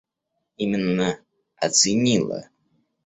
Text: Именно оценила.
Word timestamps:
Именно 0.57 1.19
оценила. 1.57 2.49